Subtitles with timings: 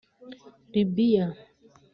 [0.71, 1.27] Libiya